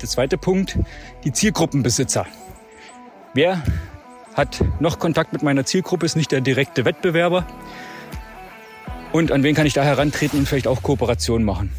[0.00, 0.78] der zweite Punkt,
[1.24, 2.26] die Zielgruppenbesitzer.
[3.34, 3.62] Wer
[4.34, 7.46] hat noch Kontakt mit meiner Zielgruppe, ist nicht der direkte Wettbewerber.
[9.12, 11.72] Und an wen kann ich da herantreten und vielleicht auch Kooperation machen?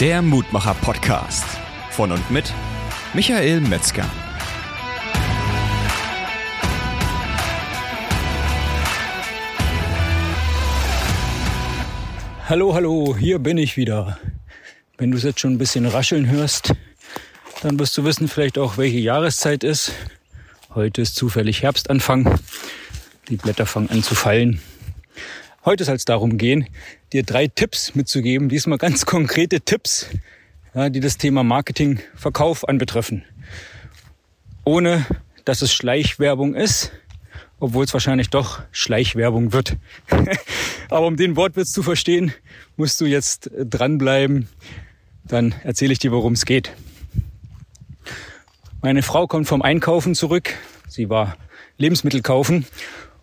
[0.00, 1.44] Der Mutmacher Podcast
[1.90, 2.52] von und mit
[3.14, 4.04] Michael Metzger.
[12.48, 14.18] Hallo, hallo, hier bin ich wieder.
[15.00, 16.74] Wenn du es jetzt schon ein bisschen rascheln hörst,
[17.62, 19.92] dann wirst du wissen vielleicht auch, welche Jahreszeit ist.
[20.74, 22.38] Heute ist zufällig Herbstanfang.
[23.30, 24.60] Die Blätter fangen an zu fallen.
[25.64, 26.66] Heute soll es darum gehen,
[27.14, 30.06] dir drei Tipps mitzugeben, diesmal ganz konkrete Tipps,
[30.74, 33.24] ja, die das Thema Marketing, Verkauf anbetreffen.
[34.64, 35.06] Ohne
[35.46, 36.92] dass es Schleichwerbung ist,
[37.58, 39.78] obwohl es wahrscheinlich doch Schleichwerbung wird.
[40.90, 42.34] Aber um den Wortwitz zu verstehen,
[42.76, 44.46] musst du jetzt dranbleiben.
[45.30, 46.72] Dann erzähle ich dir, worum es geht.
[48.82, 50.54] Meine Frau kommt vom Einkaufen zurück.
[50.88, 51.36] Sie war
[51.78, 52.66] Lebensmittel kaufen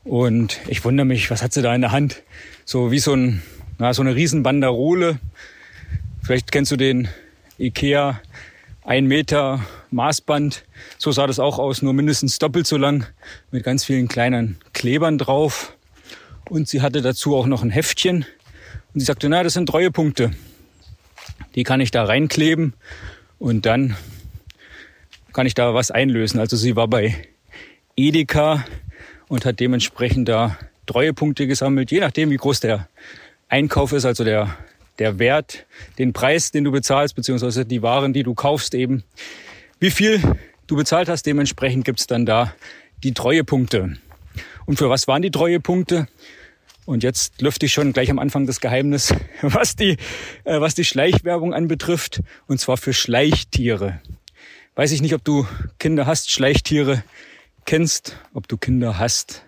[0.06, 2.24] und ich wundere mich, was hat sie da in der Hand?
[2.64, 3.42] So wie so, ein,
[3.78, 5.20] na, so eine Riesenbanderole.
[6.24, 7.10] Vielleicht kennst du den
[7.60, 8.22] Ikea
[8.86, 10.64] ein Meter Maßband.
[10.98, 13.06] So sah das auch aus, nur mindestens doppelt so lang
[13.52, 15.76] mit ganz vielen kleinen Klebern drauf.
[16.50, 18.26] Und sie hatte dazu auch noch ein Heftchen.
[18.94, 20.32] Und sie sagte, na, das sind Treuepunkte.
[21.56, 22.74] Die kann ich da reinkleben
[23.40, 23.96] und dann
[25.34, 26.40] kann ich da was einlösen.
[26.40, 27.16] Also sie war bei
[27.96, 28.66] Edeka
[29.28, 32.88] und hat dementsprechend da Treuepunkte gesammelt, je nachdem, wie groß der
[33.50, 34.58] Einkauf ist, also der,
[35.00, 35.66] der Wert,
[35.98, 39.04] den Preis, den du bezahlst, beziehungsweise die Waren, die du kaufst eben.
[39.80, 40.22] Wie viel
[40.68, 42.54] du bezahlt hast, dementsprechend gibt's dann da
[43.04, 43.98] die Treuepunkte.
[44.66, 46.08] Und für was waren die Treuepunkte?
[46.88, 49.98] Und jetzt lüfte ich schon gleich am Anfang das Geheimnis, was die,
[50.46, 54.00] äh, was die Schleichwerbung anbetrifft, und zwar für Schleichtiere.
[54.76, 55.46] Weiß ich nicht, ob du
[55.80, 57.04] Kinder hast, Schleichtiere
[57.66, 59.44] kennst, ob du Kinder hast.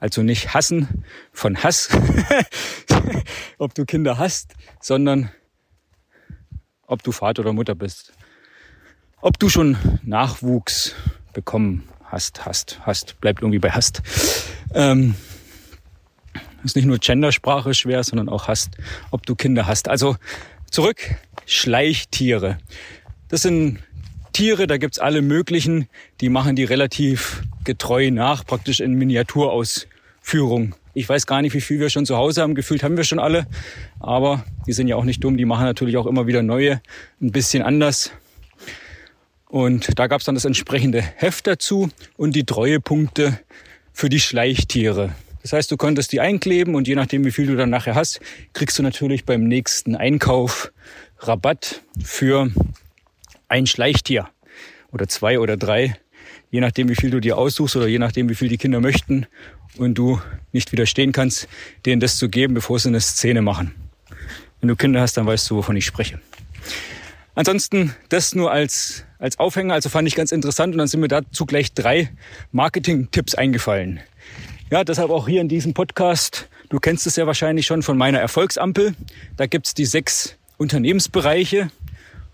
[0.00, 1.88] Also nicht hassen von Hass,
[3.58, 5.30] ob du Kinder hast, sondern
[6.86, 8.12] ob du Vater oder Mutter bist.
[9.22, 10.94] Ob du schon Nachwuchs
[11.32, 14.02] bekommen hast, hast, hast, bleibt irgendwie bei hast.
[14.74, 15.14] Ähm,
[16.64, 18.76] ist nicht nur Gendersprache schwer, sondern auch hast,
[19.10, 19.88] ob du Kinder hast.
[19.88, 20.16] Also
[20.70, 22.58] zurück, Schleichtiere.
[23.28, 23.78] Das sind
[24.32, 25.88] Tiere, da gibt's alle möglichen,
[26.20, 30.74] die machen die relativ getreu nach, praktisch in Miniaturausführung.
[30.94, 32.54] Ich weiß gar nicht, wie viel wir schon zu Hause haben.
[32.54, 33.46] Gefühlt haben wir schon alle.
[33.98, 35.38] Aber die sind ja auch nicht dumm.
[35.38, 36.82] Die machen natürlich auch immer wieder neue,
[37.20, 38.10] ein bisschen anders.
[39.46, 43.38] Und da gab's dann das entsprechende Heft dazu und die Treuepunkte
[43.92, 45.14] für die Schleichtiere.
[45.42, 48.20] Das heißt, du konntest die einkleben und je nachdem, wie viel du dann nachher hast,
[48.52, 50.72] kriegst du natürlich beim nächsten Einkauf
[51.18, 52.50] Rabatt für
[53.48, 54.28] ein Schleichtier
[54.92, 55.96] oder zwei oder drei,
[56.50, 59.26] je nachdem, wie viel du dir aussuchst oder je nachdem, wie viel die Kinder möchten
[59.76, 60.20] und du
[60.52, 61.48] nicht widerstehen kannst,
[61.86, 63.74] denen das zu geben, bevor sie eine Szene machen.
[64.60, 66.20] Wenn du Kinder hast, dann weißt du, wovon ich spreche.
[67.34, 71.08] Ansonsten das nur als, als Aufhänger, also fand ich ganz interessant und dann sind mir
[71.08, 72.10] dazu gleich drei
[72.52, 74.00] Marketing-Tipps eingefallen.
[74.72, 76.48] Ja, deshalb auch hier in diesem Podcast.
[76.70, 78.94] Du kennst es ja wahrscheinlich schon von meiner Erfolgsampel.
[79.36, 81.70] Da gibt's die sechs Unternehmensbereiche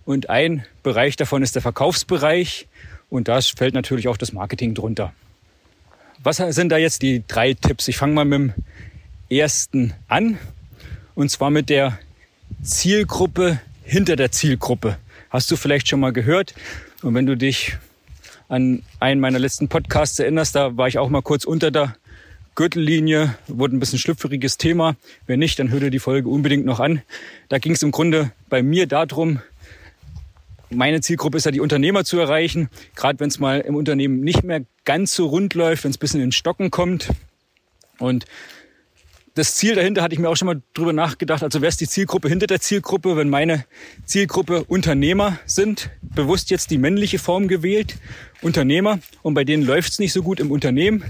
[0.04, 2.68] und ein Bereich davon ist der Verkaufsbereich
[3.10, 5.12] und da fällt natürlich auch das Marketing drunter.
[6.22, 7.88] Was sind da jetzt die drei Tipps?
[7.88, 8.54] Ich fange mal mit dem
[9.28, 10.38] ersten an
[11.16, 11.98] und zwar mit der
[12.62, 14.96] Zielgruppe hinter der Zielgruppe.
[15.30, 16.54] Hast du vielleicht schon mal gehört?
[17.02, 17.76] Und wenn du dich
[18.46, 21.96] an einen meiner letzten Podcasts erinnerst, da war ich auch mal kurz unter der
[22.58, 24.96] Gürtellinie, wurde ein bisschen schlüpfriges Thema.
[25.28, 27.02] Wenn nicht, dann hör dir die Folge unbedingt noch an.
[27.48, 29.38] Da ging es im Grunde bei mir darum,
[30.68, 34.42] meine Zielgruppe ist ja die Unternehmer zu erreichen, gerade wenn es mal im Unternehmen nicht
[34.42, 37.10] mehr ganz so rund läuft, wenn es ein bisschen in Stocken kommt.
[38.00, 38.24] Und
[39.36, 41.44] das Ziel dahinter hatte ich mir auch schon mal drüber nachgedacht.
[41.44, 43.66] Also wer ist die Zielgruppe hinter der Zielgruppe, wenn meine
[44.04, 45.90] Zielgruppe Unternehmer sind?
[46.02, 47.98] Bewusst jetzt die männliche Form gewählt,
[48.42, 48.98] Unternehmer.
[49.22, 51.04] Und bei denen läuft es nicht so gut im Unternehmen.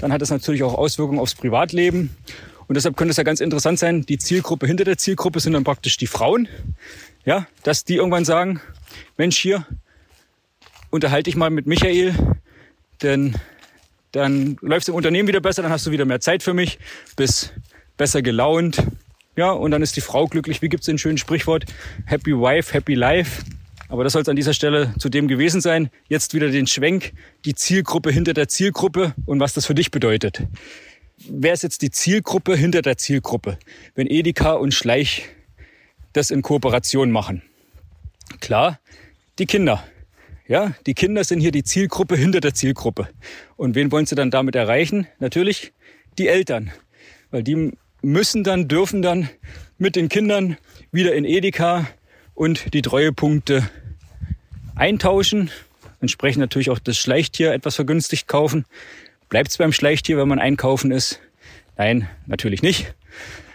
[0.00, 2.16] Dann hat das natürlich auch Auswirkungen aufs Privatleben.
[2.66, 5.64] Und deshalb könnte es ja ganz interessant sein, die Zielgruppe hinter der Zielgruppe sind dann
[5.64, 6.48] praktisch die Frauen.
[7.24, 8.60] Ja, dass die irgendwann sagen,
[9.16, 9.66] Mensch, hier
[10.90, 12.14] unterhalte ich mal mit Michael,
[13.02, 13.34] denn
[14.12, 16.78] dann läuft es im Unternehmen wieder besser, dann hast du wieder mehr Zeit für mich,
[17.16, 17.52] bist
[17.96, 18.82] besser gelaunt.
[19.36, 20.62] Ja, und dann ist die Frau glücklich.
[20.62, 21.64] Wie gibt es den schönen Sprichwort?
[22.06, 23.42] Happy Wife, Happy Life.
[23.90, 25.90] Aber das soll es an dieser Stelle zu dem gewesen sein.
[26.08, 27.12] Jetzt wieder den Schwenk,
[27.44, 30.42] die Zielgruppe hinter der Zielgruppe und was das für dich bedeutet.
[31.28, 33.58] Wer ist jetzt die Zielgruppe hinter der Zielgruppe?
[33.96, 35.28] Wenn Edeka und Schleich
[36.12, 37.42] das in Kooperation machen.
[38.40, 38.78] Klar,
[39.40, 39.84] die Kinder.
[40.46, 43.08] Ja, die Kinder sind hier die Zielgruppe hinter der Zielgruppe.
[43.56, 45.08] Und wen wollen sie dann damit erreichen?
[45.18, 45.72] Natürlich
[46.16, 46.70] die Eltern.
[47.30, 47.72] Weil die
[48.02, 49.28] müssen dann, dürfen dann
[49.78, 50.56] mit den Kindern
[50.92, 51.86] wieder in Edeka
[52.34, 53.68] und die Treuepunkte
[54.74, 55.50] eintauschen.
[56.00, 58.64] Entsprechend natürlich auch das Schleichtier etwas vergünstigt kaufen.
[59.28, 61.20] Bleibt es beim Schleichtier, wenn man einkaufen ist?
[61.76, 62.94] Nein, natürlich nicht.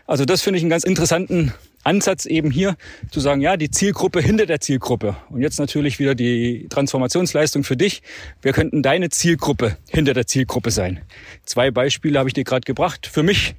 [0.07, 1.53] Also das finde ich einen ganz interessanten
[1.83, 2.77] Ansatz eben hier
[3.11, 5.15] zu sagen, ja, die Zielgruppe hinter der Zielgruppe.
[5.29, 8.01] Und jetzt natürlich wieder die Transformationsleistung für dich.
[8.41, 11.01] Wir könnten deine Zielgruppe hinter der Zielgruppe sein.
[11.45, 13.07] Zwei Beispiele habe ich dir gerade gebracht.
[13.07, 13.55] Für mich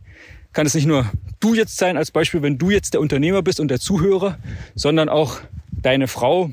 [0.53, 3.61] kann es nicht nur du jetzt sein als Beispiel, wenn du jetzt der Unternehmer bist
[3.61, 4.39] und der Zuhörer,
[4.75, 6.51] sondern auch deine Frau,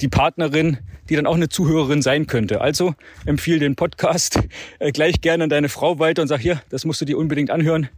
[0.00, 2.60] die Partnerin, die dann auch eine Zuhörerin sein könnte.
[2.60, 2.94] Also
[3.24, 4.40] empfehle den Podcast
[4.78, 7.50] äh, gleich gerne an deine Frau weiter und sag hier, das musst du dir unbedingt
[7.50, 7.88] anhören.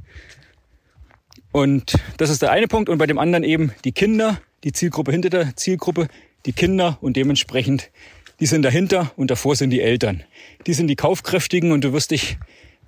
[1.52, 2.88] Und das ist der eine Punkt.
[2.88, 6.08] Und bei dem anderen eben die Kinder, die Zielgruppe hinter der Zielgruppe,
[6.46, 7.90] die Kinder und dementsprechend,
[8.38, 10.22] die sind dahinter und davor sind die Eltern.
[10.66, 12.38] Die sind die Kaufkräftigen und du wirst dich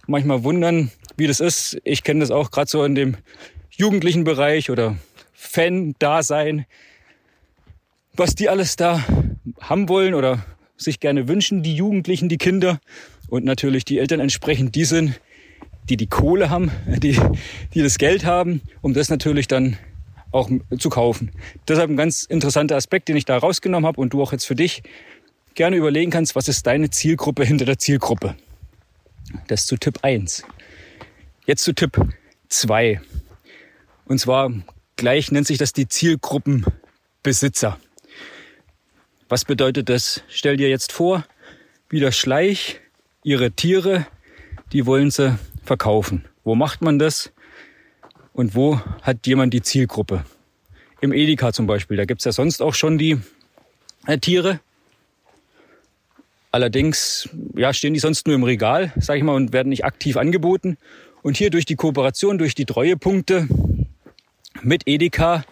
[0.06, 1.78] manchmal wundern, wie das ist.
[1.84, 3.16] Ich kenne das auch gerade so in dem
[3.70, 4.96] jugendlichen Bereich oder
[5.34, 6.66] Fan-Dasein,
[8.16, 9.04] was die alles da
[9.60, 10.44] haben wollen oder
[10.76, 12.80] sich gerne wünschen, die Jugendlichen, die Kinder
[13.28, 15.20] und natürlich die Eltern entsprechend die sind,
[15.88, 17.18] die die Kohle haben, die,
[17.74, 19.76] die das Geld haben, um das natürlich dann
[20.30, 21.30] auch zu kaufen.
[21.68, 24.54] Deshalb ein ganz interessanter Aspekt, den ich da rausgenommen habe und du auch jetzt für
[24.54, 24.82] dich
[25.54, 28.34] gerne überlegen kannst, was ist deine Zielgruppe hinter der Zielgruppe.
[29.48, 30.44] Das zu Tipp 1.
[31.46, 32.00] Jetzt zu Tipp
[32.48, 33.00] 2.
[34.06, 34.52] Und zwar
[34.96, 37.78] gleich nennt sich das die Zielgruppenbesitzer.
[39.32, 40.22] Was bedeutet das?
[40.28, 41.24] Stell dir jetzt vor,
[41.88, 42.82] wie der Schleich
[43.22, 44.06] ihre Tiere,
[44.74, 46.26] die wollen sie verkaufen.
[46.44, 47.32] Wo macht man das?
[48.34, 50.26] Und wo hat jemand die Zielgruppe?
[51.00, 53.22] Im Edeka zum Beispiel, da gibt's ja sonst auch schon die
[54.06, 54.60] äh, Tiere.
[56.50, 60.18] Allerdings ja, stehen die sonst nur im Regal, sage ich mal, und werden nicht aktiv
[60.18, 60.76] angeboten.
[61.22, 63.48] Und hier durch die Kooperation, durch die Treuepunkte
[64.60, 65.46] mit Edeka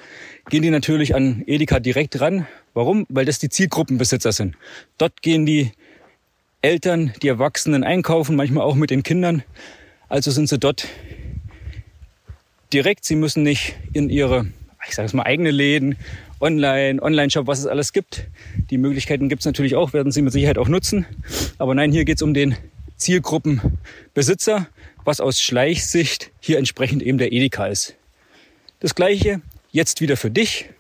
[0.49, 2.47] gehen die natürlich an Edeka direkt ran.
[2.75, 3.07] Warum?
[3.09, 4.57] Weil das die Zielgruppenbesitzer sind.
[4.99, 5.73] Dort gehen die
[6.63, 9.43] Eltern, die Erwachsenen einkaufen, manchmal auch mit den Kindern.
[10.09, 10.87] Also sind sie dort
[12.73, 13.05] direkt.
[13.05, 14.47] Sie müssen nicht in ihre,
[14.87, 15.97] ich sage es mal, eigene Läden,
[16.41, 18.27] Online, Online-Shop, was es alles gibt.
[18.71, 21.07] Die Möglichkeiten gibt es natürlich auch, werden Sie mit Sicherheit auch nutzen.
[21.59, 22.57] Aber nein, hier geht es um den
[22.97, 24.67] Zielgruppenbesitzer,
[25.05, 27.95] was aus Schleichsicht hier entsprechend eben der Edeka ist.
[28.81, 30.71] Das gleiche jetzt wieder für dich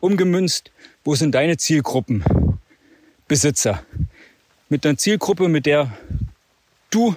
[0.00, 0.72] umgemünzt.
[1.04, 3.82] Wo sind deine Zielgruppenbesitzer?
[4.68, 5.96] Mit einer Zielgruppe, mit der
[6.90, 7.14] du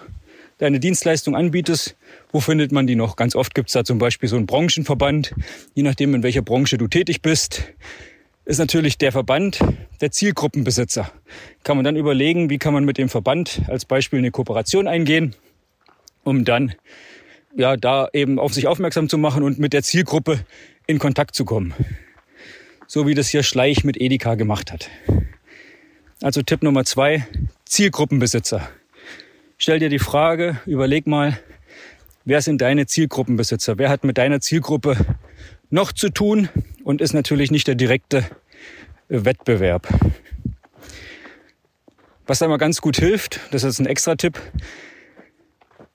[0.60, 1.95] deine Dienstleistung anbietest,
[2.31, 3.16] wo findet man die noch?
[3.16, 5.33] Ganz oft gibt's da zum Beispiel so einen Branchenverband,
[5.74, 7.63] je nachdem, in welcher Branche du tätig bist,
[8.45, 9.60] ist natürlich der Verband
[10.01, 11.12] der Zielgruppenbesitzer.
[11.63, 15.36] Kann man dann überlegen, wie kann man mit dem Verband als Beispiel eine Kooperation eingehen,
[16.24, 16.74] um dann
[17.56, 20.40] ja da eben auf sich aufmerksam zu machen und mit der Zielgruppe
[20.88, 21.74] in Kontakt zu kommen.
[22.88, 24.90] So wie das hier Schleich mit Edeka gemacht hat.
[26.22, 27.28] Also Tipp Nummer zwei,
[27.66, 28.69] Zielgruppenbesitzer.
[29.57, 31.40] Stell dir die Frage, überleg mal,
[32.25, 33.78] wer sind deine Zielgruppenbesitzer?
[33.78, 34.98] Wer hat mit deiner Zielgruppe
[35.69, 36.50] noch zu tun
[36.84, 38.25] und ist natürlich nicht der direkte
[39.07, 39.88] Wettbewerb.
[42.26, 44.40] Was da mal ganz gut hilft, das ist ein extra Tipp.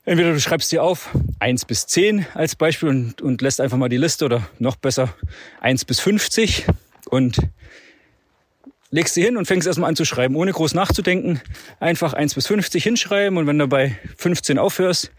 [0.05, 1.09] Entweder du schreibst dir auf
[1.39, 5.15] eins bis zehn als Beispiel und, und lässt einfach mal die Liste oder noch besser
[5.59, 6.67] eins bis fünfzig
[7.09, 7.39] und
[8.91, 11.41] legst sie hin und fängst erstmal an zu schreiben, ohne groß nachzudenken.
[11.79, 15.11] Einfach 1 bis 50 hinschreiben und wenn du bei 15 aufhörst,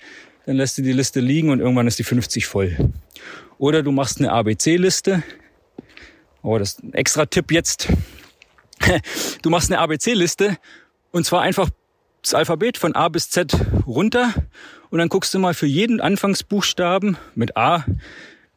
[0.46, 2.76] dann lässt du die Liste liegen und irgendwann ist die 50 voll.
[3.58, 5.22] Oder du machst eine ABC-Liste.
[6.42, 7.88] Oh, das ist ein extra Tipp jetzt.
[9.42, 10.58] Du machst eine ABC-Liste
[11.10, 11.70] und zwar einfach
[12.26, 13.56] das Alphabet von A bis Z
[13.86, 14.34] runter
[14.90, 17.84] und dann guckst du mal für jeden Anfangsbuchstaben mit A,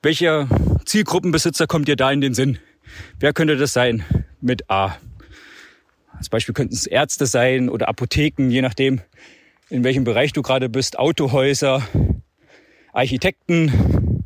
[0.01, 0.47] welcher
[0.85, 2.57] Zielgruppenbesitzer kommt dir da in den Sinn?
[3.19, 4.03] Wer könnte das sein
[4.41, 4.97] mit A?
[6.17, 9.01] Als Beispiel könnten es Ärzte sein oder Apotheken, je nachdem,
[9.69, 11.83] in welchem Bereich du gerade bist, Autohäuser,
[12.91, 14.25] Architekten.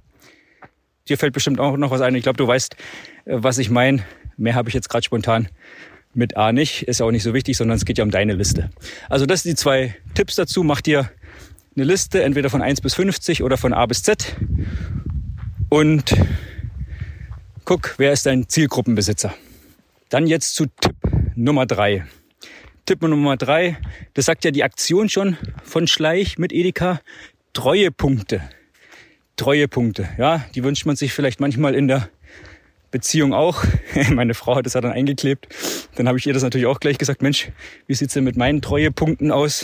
[1.10, 2.16] Dir fällt bestimmt auch noch was ein.
[2.16, 2.78] Ich glaube, du weißt,
[3.26, 4.06] äh, was ich meine.
[4.38, 5.50] Mehr habe ich jetzt gerade spontan
[6.16, 6.84] mit A nicht.
[6.84, 8.70] Ist auch nicht so wichtig, sondern es geht ja um deine Liste.
[9.10, 10.64] Also das sind die zwei Tipps dazu.
[10.64, 11.10] Mach dir
[11.76, 14.36] eine Liste, entweder von 1 bis 50 oder von A bis Z.
[15.70, 16.16] Und
[17.66, 19.34] guck, wer ist dein Zielgruppenbesitzer.
[20.10, 20.96] Dann jetzt zu Tipp
[21.36, 22.06] Nummer drei.
[22.86, 23.78] Tipp Nummer drei,
[24.14, 27.02] das sagt ja die Aktion schon von Schleich mit Edeka.
[27.54, 28.42] Treuepunkte.
[29.36, 32.10] Treuepunkte, ja, die wünscht man sich vielleicht manchmal in der
[32.94, 33.62] Beziehung auch.
[34.12, 35.48] Meine Frau hat es ja dann eingeklebt.
[35.96, 37.50] Dann habe ich ihr das natürlich auch gleich gesagt, Mensch,
[37.88, 39.64] wie sieht's denn mit meinen Treuepunkten aus?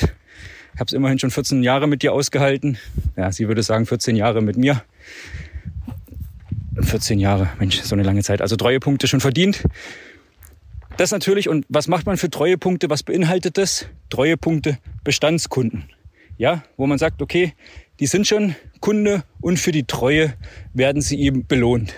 [0.74, 2.77] Ich habe es immerhin schon 14 Jahre mit dir ausgehalten.
[3.15, 4.81] Ja, sie würde sagen 14 Jahre mit mir.
[6.81, 8.41] 14 Jahre, Mensch, so eine lange Zeit.
[8.41, 9.63] Also Treuepunkte schon verdient.
[10.98, 12.89] Das natürlich, und was macht man für Treuepunkte?
[12.89, 13.86] Was beinhaltet das?
[14.09, 15.86] Treuepunkte Bestandskunden.
[16.38, 17.53] Ja, wo man sagt, okay,
[18.00, 20.33] die sind schon Kunde und für die Treue
[20.74, 21.93] werden sie eben belohnt.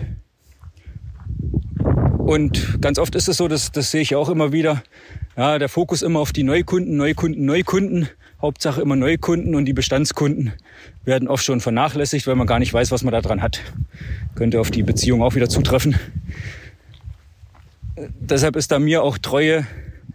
[2.31, 4.83] Und ganz oft ist es so, das, das sehe ich auch immer wieder,
[5.35, 8.07] ja, der Fokus immer auf die Neukunden, Neukunden, Neukunden.
[8.41, 10.53] Hauptsache immer Neukunden und die Bestandskunden
[11.03, 13.59] werden oft schon vernachlässigt, weil man gar nicht weiß, was man da dran hat.
[14.33, 15.99] Könnte auf die Beziehung auch wieder zutreffen.
[18.21, 19.67] Deshalb ist da mir auch Treue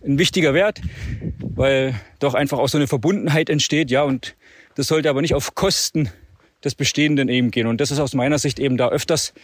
[0.03, 0.81] ein wichtiger Wert,
[1.41, 4.37] weil doch einfach auch so eine Verbundenheit entsteht, ja, und
[4.75, 6.09] das sollte aber nicht auf Kosten
[6.65, 7.67] des Bestehenden eben gehen.
[7.67, 9.35] Und das ist aus meiner Sicht eben da öfters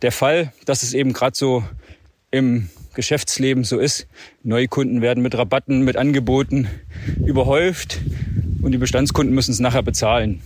[0.00, 1.64] der Fall, dass es eben gerade so
[2.30, 4.06] im Geschäftsleben so ist.
[4.42, 6.68] Neukunden werden mit Rabatten, mit Angeboten
[7.24, 8.00] überhäuft
[8.62, 10.40] und die Bestandskunden müssen es nachher bezahlen.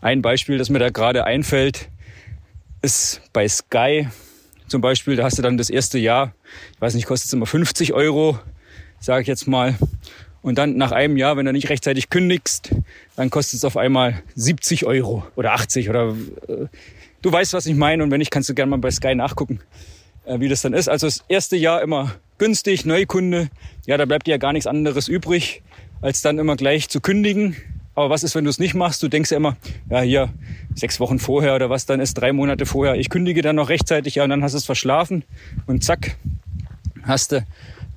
[0.00, 1.88] Ein Beispiel, das mir da gerade einfällt,
[2.82, 4.08] ist bei Sky
[4.66, 5.16] zum Beispiel.
[5.16, 6.34] Da hast du dann das erste Jahr,
[6.74, 8.38] ich weiß nicht, kostet es immer 50 Euro,
[8.98, 9.74] sage ich jetzt mal.
[10.42, 12.70] Und dann nach einem Jahr, wenn du nicht rechtzeitig kündigst,
[13.16, 16.16] dann kostet es auf einmal 70 Euro oder 80 oder
[16.48, 16.66] äh,
[17.20, 18.02] du weißt, was ich meine.
[18.02, 19.60] Und wenn nicht, kannst du gerne mal bei Sky nachgucken,
[20.26, 20.88] wie das dann ist.
[20.88, 23.50] Also das erste Jahr immer günstig, Neukunde.
[23.86, 25.62] Ja, da bleibt dir ja gar nichts anderes übrig,
[26.00, 27.56] als dann immer gleich zu kündigen.
[27.94, 29.02] Aber was ist, wenn du es nicht machst?
[29.02, 29.56] Du denkst ja immer,
[29.90, 30.30] ja, hier
[30.74, 32.94] sechs Wochen vorher oder was dann ist, drei Monate vorher.
[32.94, 35.24] Ich kündige dann noch rechtzeitig, ja, und dann hast du es verschlafen
[35.66, 36.16] und zack,
[37.02, 37.44] hast du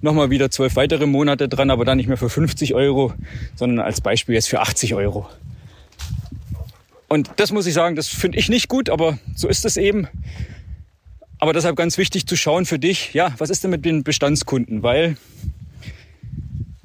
[0.01, 3.13] nochmal wieder zwölf weitere Monate dran, aber dann nicht mehr für 50 Euro,
[3.55, 5.29] sondern als Beispiel jetzt für 80 Euro.
[7.07, 10.07] Und das muss ich sagen, das finde ich nicht gut, aber so ist es eben.
[11.43, 14.81] Aber deshalb ganz wichtig zu schauen für dich, ja, was ist denn mit den Bestandskunden?
[14.81, 15.17] Weil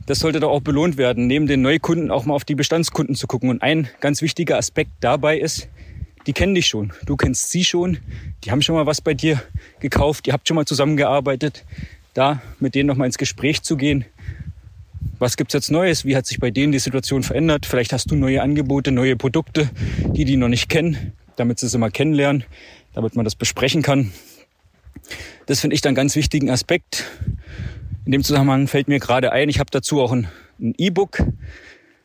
[0.05, 3.29] das sollte doch auch belohnt werden, neben den Neukunden auch mal auf die Bestandskunden zu
[3.29, 3.51] gucken.
[3.51, 5.69] Und ein ganz wichtiger Aspekt dabei ist,
[6.27, 6.93] die kennen dich schon.
[7.07, 7.99] Du kennst sie schon.
[8.43, 9.41] Die haben schon mal was bei dir
[9.79, 10.27] gekauft.
[10.27, 11.65] Ihr habt schon mal zusammengearbeitet
[12.15, 14.07] da mit denen nochmal ins Gespräch zu gehen.
[15.21, 16.05] Was gibt's jetzt Neues?
[16.05, 17.65] Wie hat sich bei denen die Situation verändert?
[17.65, 19.71] Vielleicht hast du neue Angebote, neue Produkte,
[20.17, 22.43] die die noch nicht kennen, damit sie sie mal kennenlernen,
[22.93, 24.11] damit man das besprechen kann.
[25.47, 27.05] Das finde ich dann ganz wichtigen Aspekt.
[28.05, 30.29] In dem Zusammenhang fällt mir gerade ein, ich habe dazu auch ein
[30.59, 31.23] E-Book.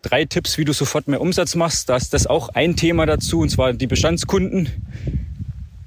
[0.01, 1.87] Drei Tipps, wie du sofort mehr Umsatz machst.
[1.87, 4.69] Da ist das auch ein Thema dazu, und zwar die Bestandskunden.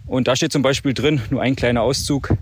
[0.06, 2.32] Und da steht zum Beispiel drin, nur ein kleiner Auszug,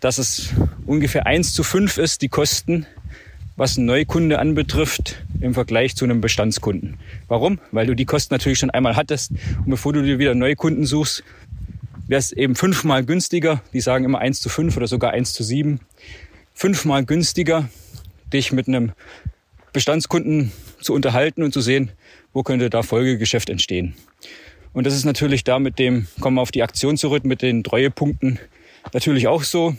[0.00, 0.50] dass es
[0.86, 2.86] ungefähr 1 zu 5 ist, die Kosten,
[3.56, 6.98] was ein Neukunde anbetrifft, im Vergleich zu einem Bestandskunden.
[7.28, 7.58] Warum?
[7.72, 9.30] Weil du die Kosten natürlich schon einmal hattest.
[9.30, 11.24] Und bevor du dir wieder Neukunden suchst,
[12.06, 13.62] wäre es eben fünfmal günstiger.
[13.72, 15.80] Die sagen immer 1 zu 5 oder sogar 1 zu 7.
[16.54, 17.68] Fünfmal günstiger,
[18.32, 18.92] dich mit einem
[19.72, 21.90] Bestandskunden zu unterhalten und zu sehen,
[22.32, 23.94] wo könnte da Folgegeschäft entstehen.
[24.72, 27.64] Und das ist natürlich da mit dem, kommen wir auf die Aktion zurück, mit den
[27.64, 28.38] Treuepunkten
[28.92, 29.76] natürlich auch so.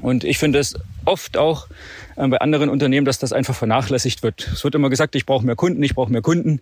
[0.00, 0.74] Und ich finde es
[1.04, 1.68] oft auch
[2.16, 4.48] äh, bei anderen Unternehmen, dass das einfach vernachlässigt wird.
[4.52, 6.60] Es wird immer gesagt, ich brauche mehr Kunden, ich brauche mehr Kunden.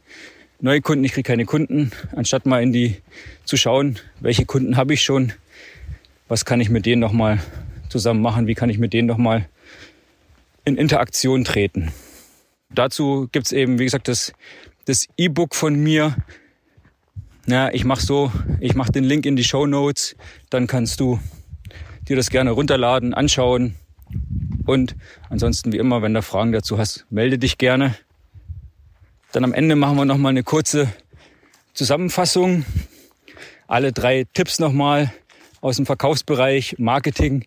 [0.61, 2.97] Neue Kunden, ich kriege keine Kunden, anstatt mal in die
[3.45, 5.33] zu schauen, welche Kunden habe ich schon,
[6.29, 7.41] was kann ich mit denen nochmal
[7.89, 9.49] zusammen machen, wie kann ich mit denen nochmal
[10.65, 11.93] in Interaktion treten.
[12.71, 14.33] Dazu gibt es eben, wie gesagt, das
[14.85, 16.15] das E-Book von mir.
[17.47, 20.17] Ja, ich mache so, ich mache den Link in die Show Notes,
[20.51, 21.21] dann kannst du
[22.09, 23.75] dir das gerne runterladen, anschauen.
[24.67, 24.97] Und
[25.29, 27.95] ansonsten, wie immer, wenn du Fragen dazu hast, melde dich gerne.
[29.35, 30.93] Dann am Ende machen wir nochmal eine kurze
[31.73, 32.65] Zusammenfassung.
[33.67, 35.13] Alle drei Tipps nochmal
[35.61, 37.45] aus dem Verkaufsbereich, Marketing,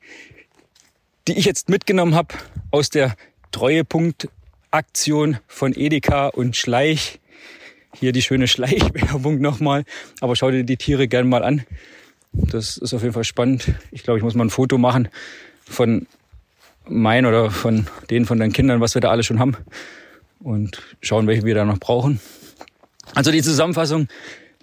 [1.29, 2.36] die ich jetzt mitgenommen habe
[2.72, 3.15] aus der
[3.53, 7.22] Treuepunkt-Aktion von Edeka und Schleich.
[7.98, 9.86] Hier die schöne Schleichwerbung nochmal.
[10.20, 11.63] Aber schau dir die Tiere gerne mal an.
[12.34, 13.72] Das ist auf jeden Fall spannend.
[13.91, 15.08] Ich glaube, ich muss mal ein Foto machen
[15.63, 16.06] von
[16.86, 19.56] meinen oder von denen von deinen Kindern, was wir da alle schon haben
[20.39, 22.20] und schauen, welche wir da noch brauchen.
[23.15, 24.08] Also die Zusammenfassung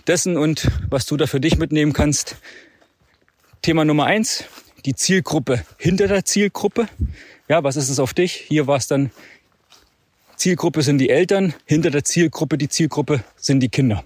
[0.06, 2.36] dessen und was du da für dich mitnehmen kannst.
[3.62, 4.44] Thema Nummer eins,
[4.84, 6.88] die Zielgruppe hinter der Zielgruppe.
[7.48, 8.32] Ja, was ist es auf dich?
[8.32, 9.10] Hier war es dann,
[10.36, 14.04] Zielgruppe sind die Eltern, hinter der Zielgruppe, die Zielgruppe sind die Kinder.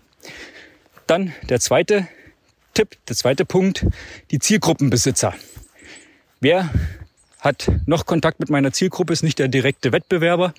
[1.06, 2.06] Dann der zweite
[2.74, 3.86] Tipp, der zweite Punkt,
[4.30, 5.34] die Zielgruppenbesitzer.
[6.40, 6.70] Wer
[7.40, 10.54] hat noch Kontakt mit meiner Zielgruppe, ist nicht der direkte Wettbewerber.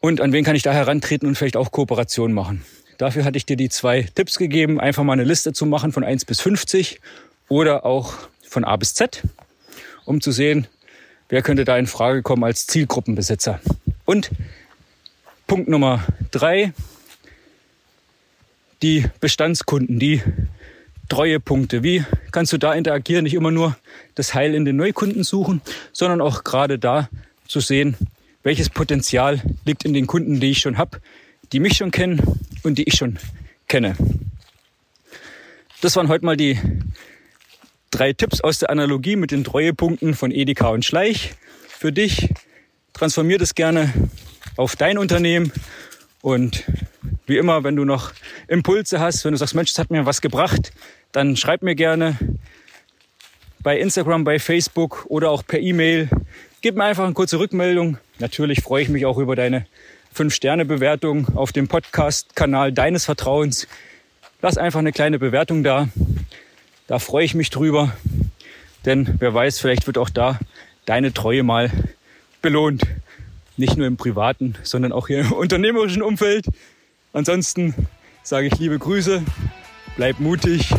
[0.00, 2.64] Und an wen kann ich da herantreten und vielleicht auch Kooperation machen?
[2.96, 6.04] Dafür hatte ich dir die zwei Tipps gegeben, einfach mal eine Liste zu machen von
[6.04, 7.00] 1 bis 50
[7.48, 9.22] oder auch von A bis Z,
[10.04, 10.66] um zu sehen,
[11.28, 13.60] wer könnte da in Frage kommen als Zielgruppenbesitzer.
[14.04, 14.30] Und
[15.46, 16.72] Punkt Nummer drei,
[18.82, 20.22] die Bestandskunden, die
[21.08, 21.82] Treuepunkte.
[21.82, 23.24] Wie kannst du da interagieren?
[23.24, 23.76] Nicht immer nur
[24.14, 25.60] das Heil in den Neukunden suchen,
[25.92, 27.10] sondern auch gerade da
[27.46, 27.96] zu sehen,
[28.42, 31.00] welches Potenzial liegt in den Kunden, die ich schon habe,
[31.52, 32.22] die mich schon kennen
[32.62, 33.18] und die ich schon
[33.68, 33.96] kenne.
[35.80, 36.58] Das waren heute mal die
[37.90, 41.34] drei Tipps aus der Analogie mit den Treuepunkten von Edeka und Schleich
[41.68, 42.28] für dich.
[42.92, 43.92] Transformier das gerne
[44.56, 45.52] auf dein Unternehmen
[46.22, 46.64] und
[47.26, 48.12] wie immer, wenn du noch
[48.48, 50.72] Impulse hast, wenn du sagst, Mensch, das hat mir was gebracht,
[51.12, 52.18] dann schreib mir gerne
[53.62, 56.08] bei Instagram, bei Facebook oder auch per E-Mail.
[56.62, 57.96] Gib mir einfach eine kurze Rückmeldung.
[58.18, 59.64] Natürlich freue ich mich auch über deine
[60.14, 63.66] 5-Sterne-Bewertung auf dem Podcast-Kanal deines Vertrauens.
[64.42, 65.88] Lass einfach eine kleine Bewertung da.
[66.86, 67.96] Da freue ich mich drüber.
[68.84, 70.38] Denn wer weiß, vielleicht wird auch da
[70.84, 71.70] deine Treue mal
[72.42, 72.82] belohnt.
[73.56, 76.44] Nicht nur im privaten, sondern auch hier im unternehmerischen Umfeld.
[77.14, 77.74] Ansonsten
[78.22, 79.22] sage ich liebe Grüße,
[79.96, 80.74] bleib mutig.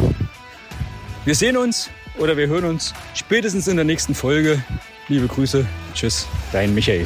[1.26, 4.64] Wir sehen uns oder wir hören uns spätestens in der nächsten Folge.
[5.12, 7.06] Liebe Grüße, tschüss, dein Michael.